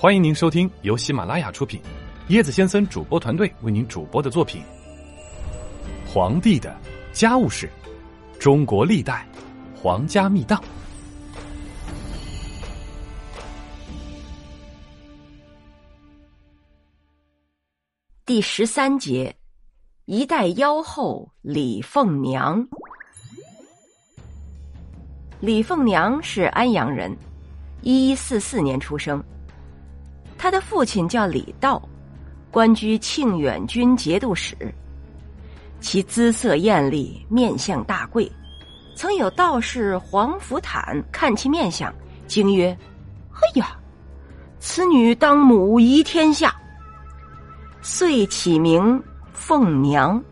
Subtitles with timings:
[0.00, 1.82] 欢迎您收听由喜马拉雅出品，
[2.28, 4.62] 椰子先生主播团队为您主播的作品
[6.08, 6.72] 《皇帝的
[7.12, 7.68] 家务事：
[8.38, 9.26] 中国历代
[9.74, 10.62] 皇家秘档》
[18.24, 19.34] 第十三节：
[20.04, 22.64] 一代妖后李凤娘。
[25.40, 27.12] 李凤娘是安阳人，
[27.82, 29.20] 一一四四年出生。
[30.38, 31.82] 他的父亲叫李道，
[32.50, 34.56] 官居庆远军节度使。
[35.80, 38.30] 其姿色艳丽，面相大贵。
[38.94, 41.92] 曾有道士黄福坦看其面相，
[42.26, 42.76] 惊曰
[43.34, 43.76] ：“哎呀，
[44.58, 46.54] 此女当母仪天下。”
[47.82, 49.00] 遂起名
[49.32, 50.22] 凤娘。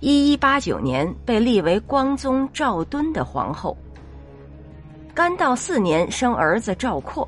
[0.00, 3.76] 一一八九年被立为光宗赵敦的皇后。
[5.14, 7.26] 干道四年生儿子赵括。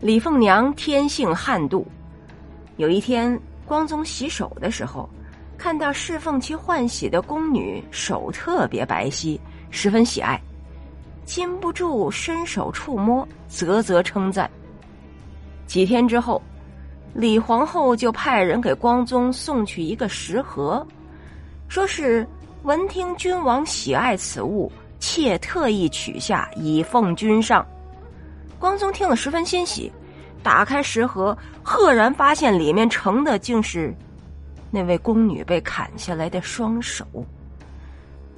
[0.00, 1.82] 李凤娘天性悍妒，
[2.76, 5.08] 有一天，光宗洗手的时候，
[5.56, 10.38] 看到侍奉其换洗的宫女手特别白皙，十分喜爱，
[11.24, 14.50] 禁不住伸手触摸，啧啧称赞。
[15.66, 16.42] 几天之后，
[17.14, 20.86] 李皇后就派人给光宗送去一个食盒，
[21.68, 22.28] 说是
[22.64, 27.66] 闻听君王喜爱此物，妾特意取下以奉君上。
[28.58, 29.92] 光宗听了十分欣喜，
[30.42, 33.94] 打开食盒，赫然发现里面盛的竟是
[34.70, 37.04] 那位宫女被砍下来的双手。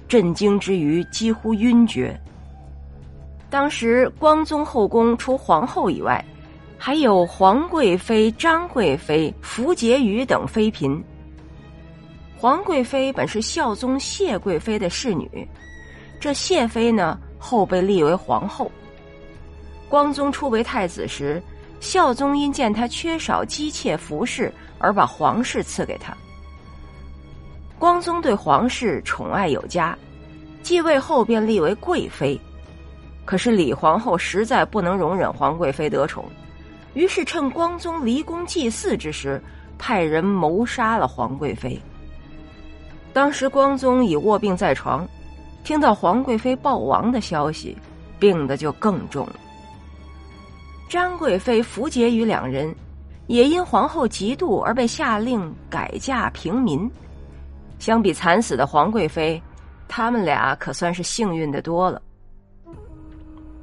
[0.08, 2.18] 震惊之余，几乎晕厥。
[3.50, 6.24] 当时光宗后宫除皇后以外，
[6.76, 11.02] 还有皇贵妃、张贵妃、福婕妤等妃嫔。
[12.36, 15.46] 皇贵妃本是孝宗谢贵妃的侍女，
[16.20, 18.70] 这谢妃呢后被立为皇后。
[19.88, 21.42] 光宗初为太子时，
[21.80, 26.16] 孝宗因见他缺少姬妾服侍，而把皇室赐给他。
[27.78, 29.96] 光宗对皇室宠爱有加，
[30.62, 32.38] 继位后便立为贵妃。
[33.24, 36.24] 可是李皇后实在不能容忍皇贵妃得宠，
[36.94, 39.40] 于是趁光宗离宫祭祀之时，
[39.78, 41.80] 派人谋杀了皇贵妃。
[43.12, 45.06] 当时光宗已卧病在床，
[45.64, 47.76] 听到皇贵妃暴亡的消息，
[48.18, 49.36] 病的就更重了。
[50.88, 52.74] 张贵妃、福婕妤两人，
[53.26, 56.90] 也因皇后嫉妒而被下令改嫁平民。
[57.78, 59.40] 相比惨死的皇贵妃，
[59.86, 62.00] 他们俩可算是幸运的多了。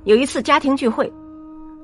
[0.04, 1.12] 有一次家庭聚会，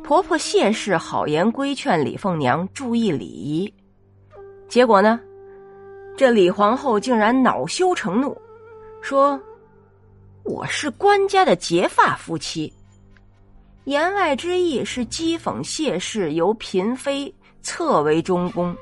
[0.04, 3.74] 婆婆谢氏好言规劝李凤娘注意礼仪，
[4.70, 5.20] 结果呢，
[6.16, 8.40] 这李皇后竟然恼羞成怒，
[9.02, 9.42] 说
[10.46, 12.72] ：“我是官家的结发夫妻。”
[13.86, 17.34] 言外之意是讥讽谢氏由嫔妃
[17.64, 18.76] 侧为中宫。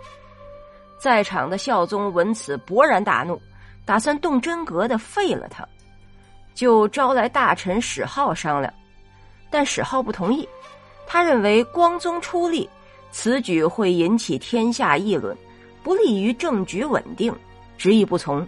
[1.00, 3.42] 在场的孝宗闻此勃然大怒，
[3.86, 5.66] 打算动真格的废了他，
[6.54, 8.74] 就招来大臣史浩商量，
[9.50, 10.48] 但史浩不同意，
[11.08, 12.70] 他认为光宗出力，
[13.10, 15.34] 此举会引起天下议论，
[15.82, 17.34] 不利于政局稳定，
[17.78, 18.46] 执意不从，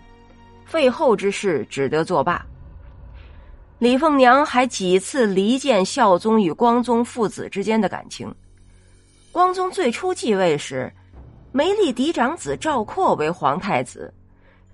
[0.65, 2.45] 废后之事只得作罢。
[3.81, 8.31] 李凤娘还几次离间孝宗与光宗父子之间的感情。
[9.31, 10.93] 光宗最初继位时，
[11.51, 14.13] 没立嫡长子赵括为皇太子，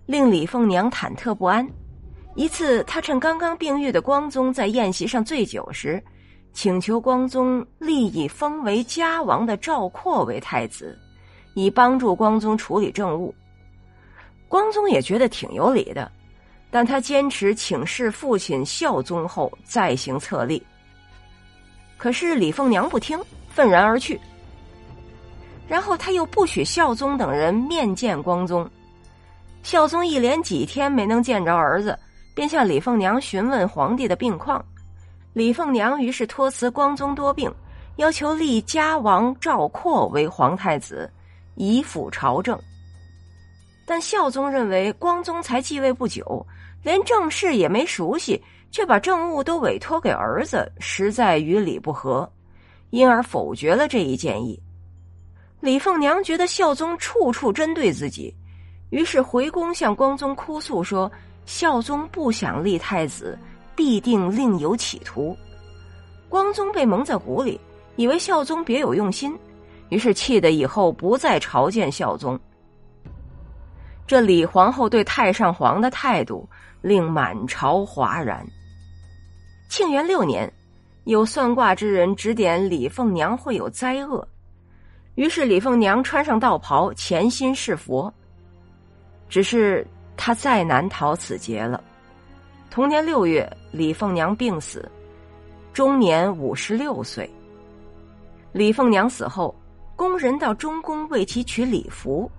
[0.05, 1.65] 令李凤娘忐忑不安。
[2.35, 6.03] 一次，他趁刚刚病愈的光宗在宴席上醉酒时，
[6.51, 10.99] 请求光宗立以封为嘉王的赵括为太子，
[11.53, 13.33] 以帮助光宗处理政务。
[14.49, 16.11] 光宗也觉得挺有理的。
[16.69, 20.61] 但他坚持请示父亲孝宗后再行册立。
[21.97, 23.19] 可是李凤娘不听，
[23.49, 24.19] 愤然而去。
[25.67, 28.69] 然后他又不许孝宗等人面见光宗。
[29.63, 31.97] 孝宗一连几天没能见着儿子，
[32.33, 34.63] 便向李凤娘询问皇帝的病况。
[35.33, 37.53] 李凤娘于是托辞光宗多病，
[37.97, 41.11] 要求立嘉王赵括为皇太子，
[41.55, 42.57] 以辅朝政。
[43.85, 46.45] 但孝宗认为光宗才继位不久，
[46.83, 48.41] 连政事也没熟悉，
[48.71, 52.31] 却把政务都委托给儿子，实在与理不合，
[52.91, 54.61] 因而否决了这一建议。
[55.59, 58.33] 李凤娘觉得孝宗处处针对自己，
[58.91, 61.11] 于是回宫向光宗哭诉说：
[61.45, 63.37] 孝宗不想立太子，
[63.75, 65.35] 必定另有企图。
[66.29, 67.59] 光宗被蒙在鼓里，
[67.95, 69.35] 以为孝宗别有用心，
[69.89, 72.39] 于是气得以后不再朝见孝宗。
[74.07, 76.49] 这李皇后对太上皇的态度
[76.81, 78.47] 令满朝哗然。
[79.67, 80.51] 庆元六年，
[81.03, 84.25] 有算卦之人指点李凤娘会有灾厄，
[85.15, 88.11] 于是李凤娘穿上道袍，潜心侍佛。
[89.27, 91.83] 只是她再难逃此劫了。
[92.69, 94.89] 同年六月，李凤娘病死，
[95.73, 97.29] 终年五十六岁。
[98.53, 99.53] 李凤娘死后，
[99.97, 102.31] 宫人到中宫为其取礼服，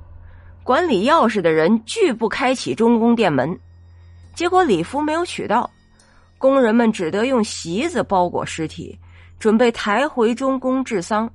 [0.69, 3.59] 管理钥匙的人拒不开启中宫殿门，
[4.35, 5.71] 结果礼服没有取到，
[6.37, 8.99] 工人们只得用席子包裹尸体，
[9.39, 11.27] 准备抬回中宫治丧。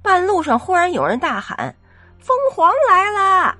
[0.00, 1.76] 半路上忽然有人大喊
[2.18, 3.54] ：“凤凰来了！”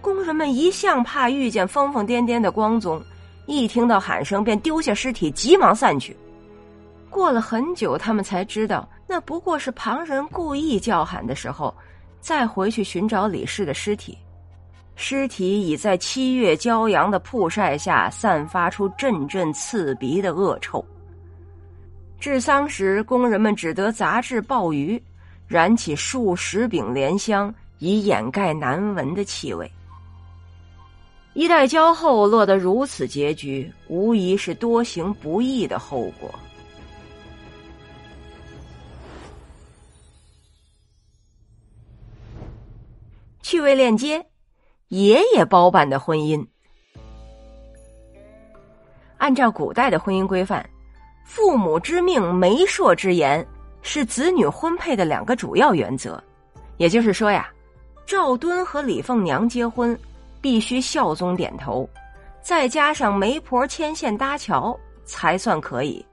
[0.00, 3.02] 工人们一向怕遇见疯疯癫癫的光宗，
[3.46, 6.16] 一听到喊声便丢下尸体，急忙散去。
[7.10, 11.74] 过了很久，他们才知道那不过是旁人故意叫喊的时候，
[12.22, 14.16] 再回去寻找李氏的尸体。
[14.94, 20.82] 尸体已在七月骄阳的曝晒下散发出阵阵刺鼻的恶臭。
[22.20, 25.02] 治丧时，工人们只得杂质鲍鱼，
[25.48, 29.68] 燃起数十柄莲香，以掩盖难闻的气味。
[31.34, 36.32] 一代骄后落得如此结局，无疑是多行不义的后果。
[43.62, 44.26] 趣味链接：
[44.88, 46.44] 爷爷包办的婚姻。
[49.18, 50.68] 按照古代的婚姻规范，
[51.24, 53.46] 父母之命、媒妁之言
[53.80, 56.20] 是子女婚配的两个主要原则。
[56.76, 57.48] 也就是说呀，
[58.04, 59.96] 赵敦和李凤娘结婚
[60.40, 61.88] 必须孝宗点头，
[62.40, 66.04] 再加上媒婆牵线搭桥，才算可以。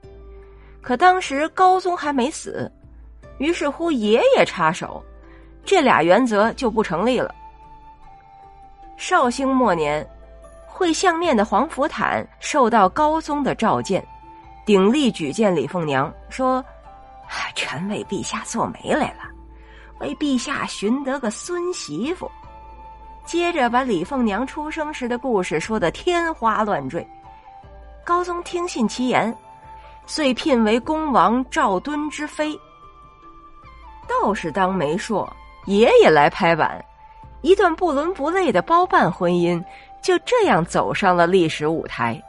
[0.80, 2.70] 可当时高宗还没死，
[3.38, 5.04] 于是乎爷爷插手。
[5.62, 7.34] 这俩原则就不成立了。
[9.00, 10.06] 绍兴末年，
[10.66, 14.06] 会相面的黄福坦受到高宗的召见，
[14.66, 16.62] 鼎力举荐李凤娘，说
[17.56, 19.22] ：“臣为陛下做媒来了，
[20.00, 22.30] 为陛下寻得个孙媳妇。”
[23.24, 27.04] 接着把李凤娘出生时的故事说得天花乱坠。
[28.04, 29.34] 高宗听信其言，
[30.04, 32.54] 遂聘为恭王赵敦之妃。
[34.06, 35.26] 道士当媒妁。
[35.66, 36.82] 爷爷来拍板，
[37.42, 39.62] 一段不伦不类的包办婚姻
[40.02, 42.22] 就这样走上了历史舞台。